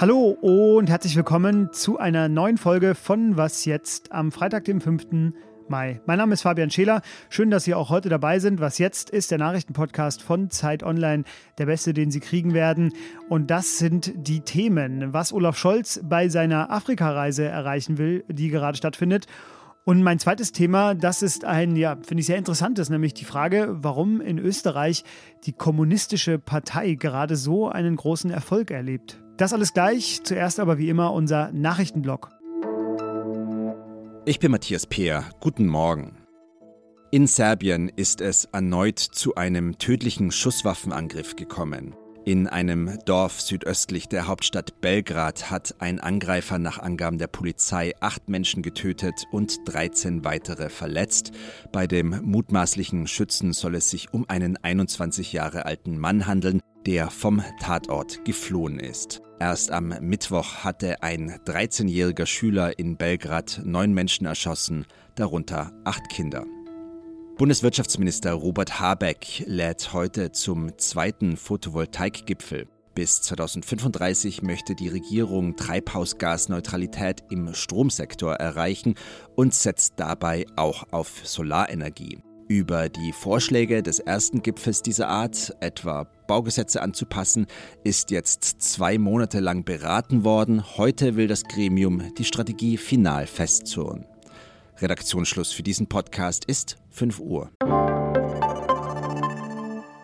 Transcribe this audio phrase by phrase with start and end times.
[0.00, 5.34] Hallo und herzlich willkommen zu einer neuen Folge von Was jetzt am Freitag, dem 5.
[5.68, 6.00] Mai.
[6.06, 7.02] Mein Name ist Fabian Scheler.
[7.28, 8.60] Schön, dass Sie auch heute dabei sind.
[8.60, 11.24] Was jetzt ist der Nachrichtenpodcast von Zeit Online,
[11.58, 12.94] der beste, den Sie kriegen werden.
[13.28, 18.78] Und das sind die Themen, was Olaf Scholz bei seiner Afrikareise erreichen will, die gerade
[18.78, 19.26] stattfindet.
[19.84, 23.68] Und mein zweites Thema, das ist ein, ja, finde ich sehr interessantes, nämlich die Frage,
[23.70, 25.04] warum in Österreich
[25.44, 29.20] die kommunistische Partei gerade so einen großen Erfolg erlebt.
[29.40, 30.20] Das alles gleich.
[30.22, 32.28] Zuerst aber wie immer unser Nachrichtenblock.
[34.26, 35.24] Ich bin Matthias Peer.
[35.40, 36.18] Guten Morgen.
[37.10, 41.96] In Serbien ist es erneut zu einem tödlichen Schusswaffenangriff gekommen.
[42.26, 48.28] In einem Dorf südöstlich der Hauptstadt Belgrad hat ein Angreifer nach Angaben der Polizei acht
[48.28, 51.32] Menschen getötet und 13 weitere verletzt.
[51.72, 57.10] Bei dem mutmaßlichen Schützen soll es sich um einen 21 Jahre alten Mann handeln, der
[57.10, 59.20] vom Tatort geflohen ist.
[59.38, 66.44] Erst am Mittwoch hatte ein 13-jähriger Schüler in Belgrad neun Menschen erschossen, darunter acht Kinder.
[67.38, 72.68] Bundeswirtschaftsminister Robert Habeck lädt heute zum zweiten Photovoltaikgipfel.
[72.94, 78.94] Bis 2035 möchte die Regierung Treibhausgasneutralität im Stromsektor erreichen
[79.36, 82.18] und setzt dabei auch auf Solarenergie.
[82.48, 87.48] Über die Vorschläge des ersten Gipfels dieser Art, etwa Baugesetze anzupassen,
[87.82, 90.76] ist jetzt zwei Monate lang beraten worden.
[90.76, 94.06] Heute will das Gremium die Strategie final festzurren.
[94.78, 97.50] Redaktionsschluss für diesen Podcast ist 5 Uhr.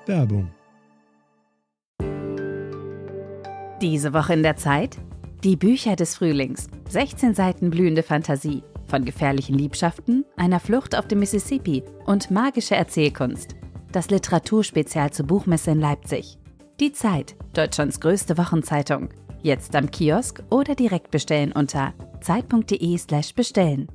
[0.06, 0.50] Werbung.
[3.80, 4.96] Diese Woche in der Zeit?
[5.44, 6.66] Die Bücher des Frühlings.
[6.88, 13.54] 16 Seiten blühende Fantasie von gefährlichen Liebschaften, einer Flucht auf dem Mississippi und magische Erzählkunst.
[13.96, 16.36] Das Literaturspezial zur Buchmesse in Leipzig.
[16.80, 19.08] Die Zeit, Deutschlands größte Wochenzeitung.
[19.40, 23.88] Jetzt am Kiosk oder direkt bestellen unter zeit.de/slash bestellen.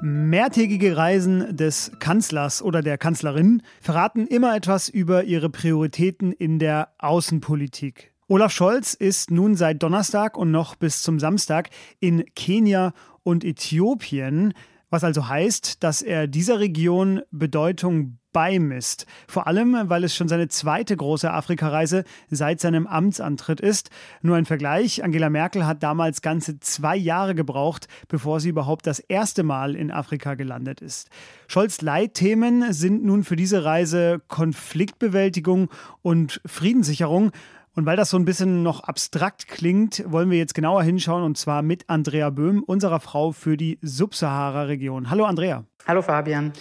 [0.00, 6.88] Mehrtägige Reisen des Kanzlers oder der Kanzlerin verraten immer etwas über ihre Prioritäten in der
[6.98, 8.12] Außenpolitik.
[8.32, 11.68] Olaf Scholz ist nun seit Donnerstag und noch bis zum Samstag
[12.00, 14.54] in Kenia und Äthiopien,
[14.90, 19.06] was also heißt, dass er dieser Region Bedeutung beimisst.
[19.28, 23.90] Vor allem, weil es schon seine zweite große Afrikareise seit seinem Amtsantritt ist.
[24.22, 28.98] Nur ein Vergleich, Angela Merkel hat damals ganze zwei Jahre gebraucht, bevor sie überhaupt das
[28.98, 31.08] erste Mal in Afrika gelandet ist.
[31.46, 35.68] Scholz Leitthemen sind nun für diese Reise Konfliktbewältigung
[36.02, 37.32] und Friedenssicherung.
[37.74, 41.38] Und weil das so ein bisschen noch abstrakt klingt, wollen wir jetzt genauer hinschauen und
[41.38, 45.08] zwar mit Andrea Böhm, unserer Frau für die Subsahara-Region.
[45.08, 45.64] Hallo Andrea.
[45.86, 46.52] Hallo Fabian.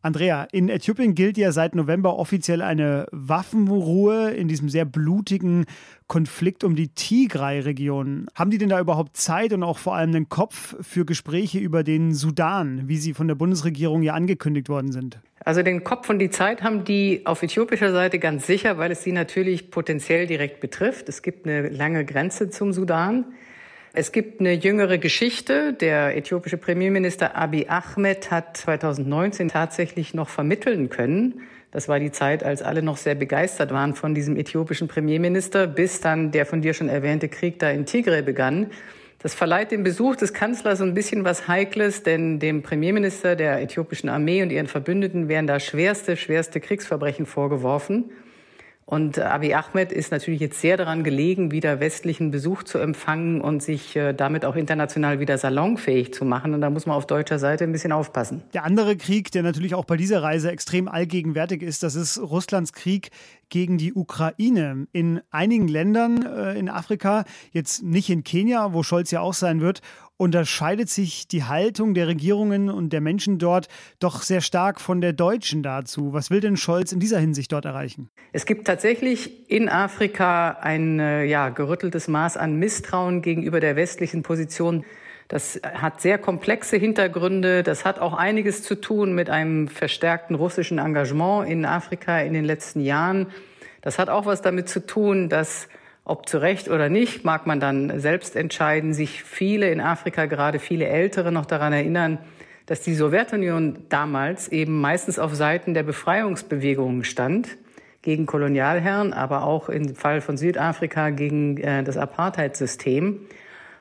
[0.00, 5.66] Andrea, in Äthiopien gilt ja seit November offiziell eine Waffenruhe in diesem sehr blutigen
[6.06, 8.28] Konflikt um die Tigray-Region.
[8.34, 11.82] Haben die denn da überhaupt Zeit und auch vor allem den Kopf für Gespräche über
[11.82, 15.18] den Sudan, wie sie von der Bundesregierung ja angekündigt worden sind?
[15.44, 19.02] Also den Kopf und die Zeit haben die auf äthiopischer Seite ganz sicher, weil es
[19.02, 21.08] sie natürlich potenziell direkt betrifft.
[21.08, 23.24] Es gibt eine lange Grenze zum Sudan.
[23.94, 25.72] Es gibt eine jüngere Geschichte.
[25.72, 31.40] Der äthiopische Premierminister Abiy Ahmed hat 2019 tatsächlich noch vermitteln können.
[31.70, 36.00] Das war die Zeit, als alle noch sehr begeistert waren von diesem äthiopischen Premierminister, bis
[36.00, 38.68] dann der von dir schon erwähnte Krieg da in Tigray begann.
[39.20, 43.60] Das verleiht dem Besuch des Kanzlers so ein bisschen was Heikles, denn dem Premierminister der
[43.60, 48.10] äthiopischen Armee und ihren Verbündeten werden da schwerste, schwerste Kriegsverbrechen vorgeworfen.
[48.90, 53.62] Und Abiy Ahmed ist natürlich jetzt sehr daran gelegen, wieder westlichen Besuch zu empfangen und
[53.62, 56.54] sich äh, damit auch international wieder salonfähig zu machen.
[56.54, 58.40] Und da muss man auf deutscher Seite ein bisschen aufpassen.
[58.54, 62.72] Der andere Krieg, der natürlich auch bei dieser Reise extrem allgegenwärtig ist, das ist Russlands
[62.72, 63.10] Krieg
[63.48, 64.86] gegen die Ukraine.
[64.92, 69.60] In einigen Ländern äh, in Afrika, jetzt nicht in Kenia, wo Scholz ja auch sein
[69.60, 69.80] wird,
[70.18, 73.68] unterscheidet sich die Haltung der Regierungen und der Menschen dort
[74.00, 76.12] doch sehr stark von der deutschen dazu.
[76.12, 78.10] Was will denn Scholz in dieser Hinsicht dort erreichen?
[78.32, 84.22] Es gibt tatsächlich in Afrika ein äh, ja, gerütteltes Maß an Misstrauen gegenüber der westlichen
[84.22, 84.84] Position.
[85.28, 87.62] Das hat sehr komplexe Hintergründe.
[87.62, 92.46] Das hat auch einiges zu tun mit einem verstärkten russischen Engagement in Afrika in den
[92.46, 93.26] letzten Jahren.
[93.80, 95.68] Das hat auch was damit zu tun, dass
[96.04, 100.58] ob zu Recht oder nicht, mag man dann selbst entscheiden, sich viele in Afrika, gerade
[100.58, 102.18] viele Ältere, noch daran erinnern,
[102.64, 107.56] dass die Sowjetunion damals eben meistens auf Seiten der Befreiungsbewegungen stand,
[108.02, 113.20] gegen Kolonialherren, aber auch im Fall von Südafrika gegen äh, das Apartheid-System.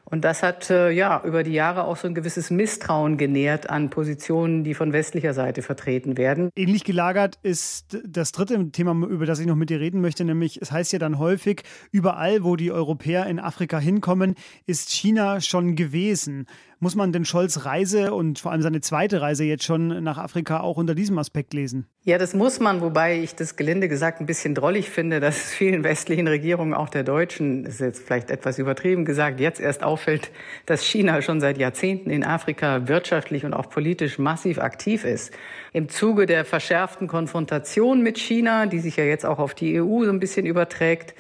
[0.10, 3.90] Und das hat äh, ja über die Jahre auch so ein gewisses Misstrauen genährt an
[3.90, 6.50] Positionen, die von westlicher Seite vertreten werden.
[6.56, 10.62] Ähnlich gelagert ist das dritte Thema, über das ich noch mit dir reden möchte, nämlich
[10.62, 15.76] es heißt ja dann häufig, überall, wo die Europäer in Afrika hinkommen, ist China schon
[15.76, 16.46] gewesen.
[16.80, 20.60] Muss man denn Scholz Reise und vor allem seine zweite Reise jetzt schon nach Afrika
[20.60, 21.88] auch unter diesem Aspekt lesen?
[22.04, 25.54] Ja, das muss man, wobei ich das gelinde gesagt ein bisschen drollig finde, dass es
[25.54, 30.30] vielen westlichen Regierungen, auch der deutschen, ist jetzt vielleicht etwas übertrieben gesagt, jetzt erst auffällt,
[30.68, 35.34] dass China schon seit Jahrzehnten in Afrika wirtschaftlich und auch politisch massiv aktiv ist.
[35.74, 40.06] Im Zuge der verschärften Konfrontation mit China, die sich ja jetzt auch auf die EU
[40.06, 41.16] so ein bisschen überträgt,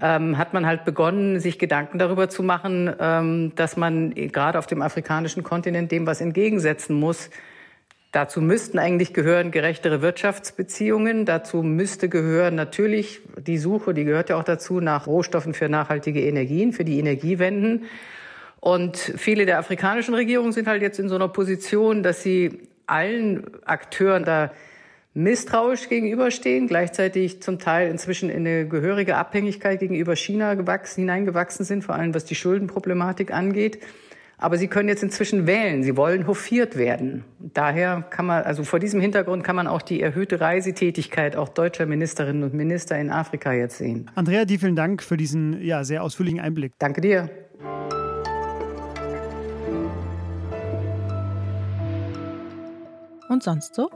[0.00, 4.66] ähm, hat man halt begonnen, sich Gedanken darüber zu machen, ähm, dass man gerade auf
[4.66, 7.30] dem afrikanischen Kontinent dem was entgegensetzen muss.
[8.14, 11.24] Dazu müssten eigentlich gehören gerechtere Wirtschaftsbeziehungen.
[11.24, 16.20] Dazu müsste gehören natürlich die Suche, die gehört ja auch dazu, nach Rohstoffen für nachhaltige
[16.20, 17.86] Energien, für die Energiewenden.
[18.60, 23.44] Und viele der afrikanischen Regierungen sind halt jetzt in so einer Position, dass sie allen
[23.64, 24.52] Akteuren da
[25.14, 31.84] misstrauisch gegenüberstehen, gleichzeitig zum Teil inzwischen in eine gehörige Abhängigkeit gegenüber China gewachsen, hineingewachsen sind,
[31.84, 33.78] vor allem was die Schuldenproblematik angeht.
[34.36, 35.84] Aber sie können jetzt inzwischen wählen.
[35.84, 37.24] Sie wollen hofiert werden.
[37.38, 41.86] Daher kann man, also vor diesem Hintergrund kann man auch die erhöhte Reisetätigkeit auch deutscher
[41.86, 44.10] Ministerinnen und Minister in Afrika jetzt sehen.
[44.16, 46.72] Andrea, die vielen Dank für diesen ja, sehr ausführlichen Einblick.
[46.80, 47.30] Danke dir.
[53.28, 53.88] Und sonst so?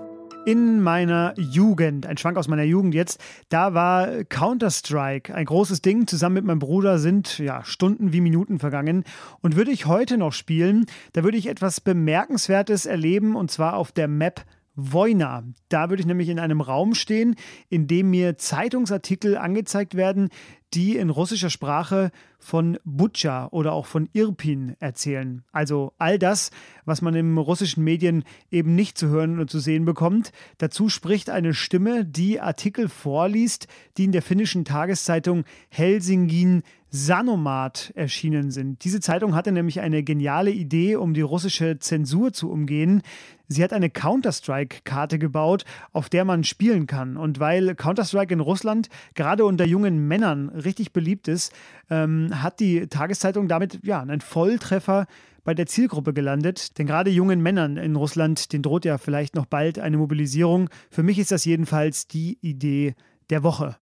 [0.49, 6.07] In meiner Jugend, ein Schwank aus meiner Jugend jetzt, da war Counter-Strike ein großes Ding.
[6.07, 9.05] Zusammen mit meinem Bruder sind ja Stunden wie Minuten vergangen.
[9.43, 13.93] Und würde ich heute noch spielen, da würde ich etwas Bemerkenswertes erleben und zwar auf
[13.93, 15.45] der Map Voina.
[15.69, 17.35] Da würde ich nämlich in einem Raum stehen,
[17.69, 20.31] in dem mir Zeitungsartikel angezeigt werden,
[20.75, 25.43] die in russischer Sprache von Butscha oder auch von Irpin erzählen.
[25.51, 26.51] Also all das,
[26.85, 30.33] was man in russischen Medien eben nicht zu hören und zu sehen bekommt.
[30.59, 33.67] Dazu spricht eine Stimme, die Artikel vorliest,
[33.97, 38.83] die in der finnischen Tageszeitung Helsingin Sanomat erschienen sind.
[38.85, 43.03] Diese Zeitung hatte nämlich eine geniale Idee, um die russische Zensur zu umgehen.
[43.47, 47.17] Sie hat eine Counter-Strike-Karte gebaut, auf der man spielen kann.
[47.17, 51.53] Und weil Counter-Strike in Russland gerade unter jungen Männern richtig beliebt ist,
[51.91, 55.07] ähm, hat die Tageszeitung damit ja einen Volltreffer
[55.45, 56.79] bei der Zielgruppe gelandet.
[56.79, 60.69] Denn gerade jungen Männern in Russland, den droht ja vielleicht noch bald eine Mobilisierung.
[60.91, 62.95] Für mich ist das jedenfalls die Idee
[63.31, 63.77] der Woche.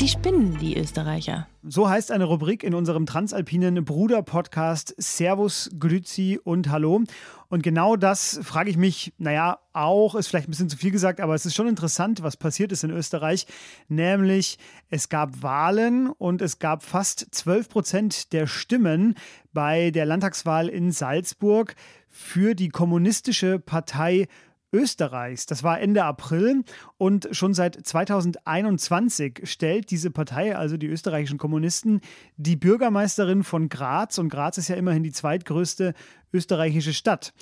[0.00, 1.48] Die spinnen, die Österreicher.
[1.62, 7.02] So heißt eine Rubrik in unserem transalpinen Bruder-Podcast Servus, Grüzi und Hallo.
[7.48, 11.18] Und genau das frage ich mich, naja, auch ist vielleicht ein bisschen zu viel gesagt,
[11.18, 13.46] aber es ist schon interessant, was passiert ist in Österreich.
[13.88, 14.58] Nämlich,
[14.90, 19.14] es gab Wahlen und es gab fast 12 Prozent der Stimmen
[19.54, 21.74] bei der Landtagswahl in Salzburg
[22.10, 24.28] für die kommunistische Partei
[24.72, 25.46] Österreichs.
[25.46, 26.64] Das war Ende April
[26.98, 32.00] und schon seit 2021 stellt diese Partei, also die österreichischen Kommunisten,
[32.36, 35.94] die Bürgermeisterin von Graz und Graz ist ja immerhin die zweitgrößte
[36.32, 37.32] österreichische Stadt.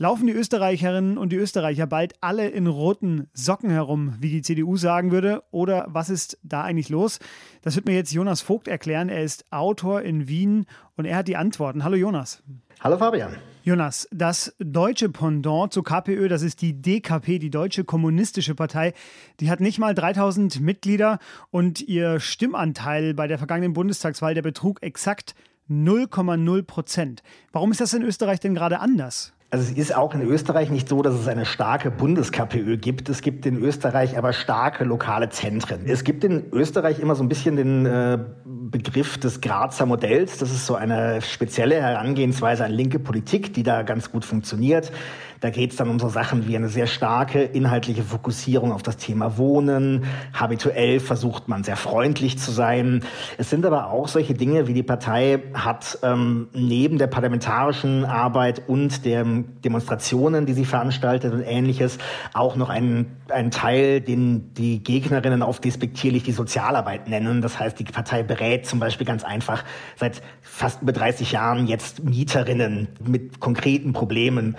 [0.00, 4.76] Laufen die Österreicherinnen und die Österreicher bald alle in roten Socken herum, wie die CDU
[4.76, 5.42] sagen würde?
[5.50, 7.18] Oder was ist da eigentlich los?
[7.62, 9.08] Das wird mir jetzt Jonas Vogt erklären.
[9.08, 10.66] Er ist Autor in Wien
[10.96, 11.82] und er hat die Antworten.
[11.82, 12.44] Hallo Jonas.
[12.78, 13.38] Hallo Fabian.
[13.64, 18.94] Jonas, das deutsche Pendant zur KPÖ, das ist die DKP, die Deutsche Kommunistische Partei,
[19.40, 21.18] die hat nicht mal 3000 Mitglieder
[21.50, 25.34] und ihr Stimmanteil bei der vergangenen Bundestagswahl, der betrug exakt
[25.68, 27.24] 0,0 Prozent.
[27.50, 29.34] Warum ist das in Österreich denn gerade anders?
[29.50, 33.08] Also es ist auch in Österreich nicht so, dass es eine starke Bundes-KPÖ gibt.
[33.08, 35.86] Es gibt in Österreich aber starke lokale Zentren.
[35.86, 40.36] Es gibt in Österreich immer so ein bisschen den äh, Begriff des Grazer Modells.
[40.36, 44.92] Das ist so eine spezielle Herangehensweise an linke Politik, die da ganz gut funktioniert.
[45.40, 48.96] Da geht es dann um so Sachen wie eine sehr starke inhaltliche Fokussierung auf das
[48.96, 50.04] Thema Wohnen.
[50.32, 53.04] Habituell versucht man sehr freundlich zu sein.
[53.36, 58.62] Es sind aber auch solche Dinge, wie die Partei hat ähm, neben der parlamentarischen Arbeit
[58.68, 61.98] und den Demonstrationen, die sie veranstaltet und ähnliches,
[62.34, 67.42] auch noch einen, einen Teil, den die Gegnerinnen oft despektierlich die Sozialarbeit nennen.
[67.42, 69.64] Das heißt, die Partei berät zum Beispiel ganz einfach
[69.96, 74.56] seit fast über 30 Jahren jetzt Mieterinnen mit konkreten Problemen.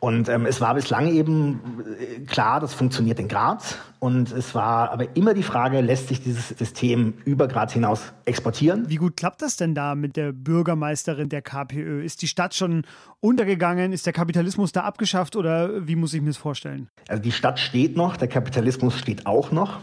[0.00, 1.60] Und ähm, es war bislang eben
[1.98, 3.76] äh, klar, das funktioniert in Graz.
[3.98, 8.88] Und es war aber immer die Frage, lässt sich dieses System über Graz hinaus exportieren?
[8.88, 12.04] Wie gut klappt das denn da mit der Bürgermeisterin der KPÖ?
[12.04, 12.84] Ist die Stadt schon
[13.20, 13.92] untergegangen?
[13.92, 16.88] Ist der Kapitalismus da abgeschafft oder wie muss ich mir das vorstellen?
[17.08, 19.80] Also die Stadt steht noch, der Kapitalismus steht auch noch.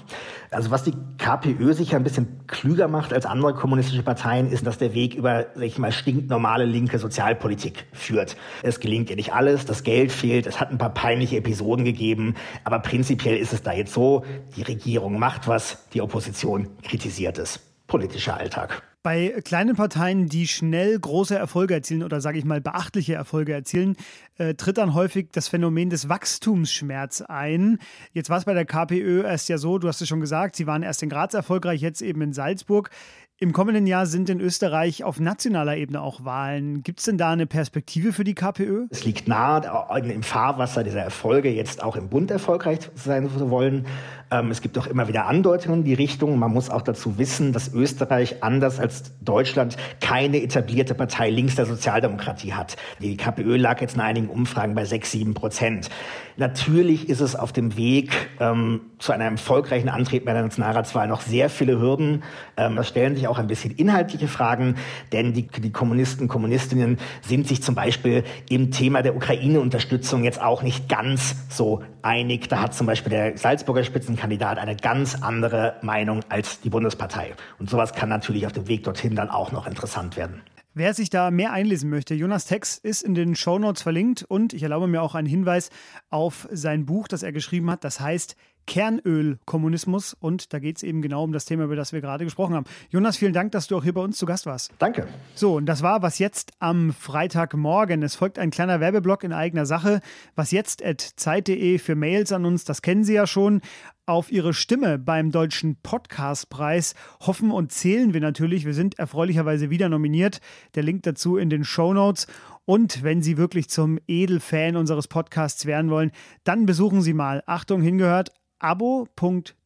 [0.51, 4.77] Also was die KPÖ sich ein bisschen klüger macht als andere kommunistische Parteien, ist, dass
[4.77, 8.37] der Weg über, sag ich mal, stinknormale linke Sozialpolitik führt.
[8.61, 12.35] Es gelingt ihr nicht alles, das Geld fehlt, es hat ein paar peinliche Episoden gegeben,
[12.63, 14.23] aber prinzipiell ist es da jetzt so,
[14.55, 17.59] die Regierung macht was, die Opposition kritisiert es.
[17.87, 18.81] Politischer Alltag.
[19.03, 23.97] Bei kleinen Parteien, die schnell große Erfolge erzielen oder sage ich mal beachtliche Erfolge erzielen,
[24.37, 27.79] äh, tritt dann häufig das Phänomen des Wachstumsschmerz ein.
[28.13, 30.67] Jetzt war es bei der KPÖ erst ja so, du hast es schon gesagt, sie
[30.67, 32.91] waren erst in Graz erfolgreich, jetzt eben in Salzburg.
[33.39, 36.83] Im kommenden Jahr sind in Österreich auf nationaler Ebene auch Wahlen.
[36.83, 38.85] Gibt es denn da eine Perspektive für die KPÖ?
[38.91, 39.63] Es liegt nahe,
[40.03, 43.87] im Fahrwasser dieser Erfolge jetzt auch im Bund erfolgreich sein zu wollen.
[44.33, 46.39] Ähm, es gibt auch immer wieder Andeutungen in die Richtung.
[46.39, 51.67] Man muss auch dazu wissen, dass Österreich anders als Deutschland keine etablierte Partei links der
[51.67, 52.75] Sozialdemokratie hat.
[52.99, 55.89] Die KPÖ lag jetzt in einigen Umfragen bei 6, 7 Prozent.
[56.35, 61.21] Natürlich ist es auf dem Weg ähm, zu einem erfolgreichen Antreten bei der Nationalratswahl noch
[61.21, 62.23] sehr viele Hürden.
[62.57, 64.77] Ähm, es stellen sich auch ein bisschen inhaltliche Fragen,
[65.11, 70.63] denn die, die Kommunisten, Kommunistinnen sind sich zum Beispiel im Thema der Ukraine-Unterstützung jetzt auch
[70.63, 72.49] nicht ganz so einig.
[72.49, 77.33] Da hat zum Beispiel der Salzburger Spitzenkandidat eine ganz andere Meinung als die Bundespartei.
[77.59, 80.41] Und sowas kann natürlich auf dem Weg dorthin dann auch noch interessant werden.
[80.75, 84.63] Wer sich da mehr einlesen möchte, Jonas Text ist in den Shownotes verlinkt und ich
[84.63, 85.69] erlaube mir auch einen Hinweis
[86.09, 87.83] auf sein Buch, das er geschrieben hat.
[87.83, 92.01] Das heißt Kernölkommunismus und da geht es eben genau um das Thema, über das wir
[92.01, 92.65] gerade gesprochen haben.
[92.89, 94.71] Jonas, vielen Dank, dass du auch hier bei uns zu Gast warst.
[94.79, 95.07] Danke.
[95.35, 98.01] So, und das war was jetzt am Freitagmorgen.
[98.03, 100.01] Es folgt ein kleiner Werbeblock in eigener Sache.
[100.35, 103.61] Was jetzt at zeit.de für Mails an uns, das kennen Sie ja schon
[104.05, 108.65] auf Ihre Stimme beim Deutschen Podcastpreis hoffen und zählen wir natürlich.
[108.65, 110.41] Wir sind erfreulicherweise wieder nominiert.
[110.75, 112.27] Der Link dazu in den Show Notes.
[112.65, 116.11] Und wenn Sie wirklich zum Edelfan unseres Podcasts werden wollen,
[116.43, 119.61] dann besuchen Sie mal, Achtung, hingehört, abo.zeit.de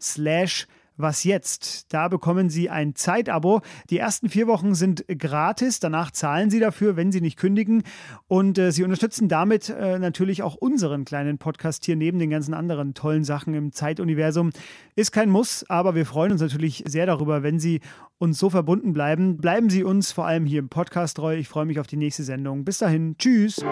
[0.00, 1.92] slash was jetzt?
[1.92, 3.60] Da bekommen Sie ein Zeitabo.
[3.90, 5.80] Die ersten vier Wochen sind gratis.
[5.80, 7.82] Danach zahlen Sie dafür, wenn Sie nicht kündigen.
[8.28, 12.54] Und äh, Sie unterstützen damit äh, natürlich auch unseren kleinen Podcast hier neben den ganzen
[12.54, 14.50] anderen tollen Sachen im Zeituniversum.
[14.94, 17.80] Ist kein Muss, aber wir freuen uns natürlich sehr darüber, wenn Sie
[18.18, 19.38] uns so verbunden bleiben.
[19.38, 21.36] Bleiben Sie uns vor allem hier im Podcast treu.
[21.36, 22.64] Ich freue mich auf die nächste Sendung.
[22.64, 23.16] Bis dahin.
[23.18, 23.64] Tschüss.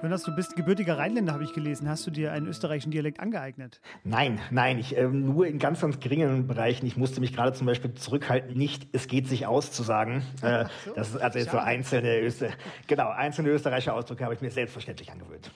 [0.00, 1.88] Jonas, du bist gebürtiger Rheinländer, habe ich gelesen.
[1.88, 3.80] Hast du dir einen österreichischen Dialekt angeeignet?
[4.04, 6.86] Nein, nein, ich ähm, nur in ganz, ganz geringen Bereichen.
[6.86, 10.22] Ich musste mich gerade zum Beispiel zurückhalten, nicht es geht sich aus zu sagen.
[10.42, 10.94] Äh, so?
[10.94, 12.50] Das ist also jetzt so einzelne, Öster
[12.86, 15.50] genau, einzelne österreichische Ausdrücke habe ich mir selbstverständlich angewöhnt.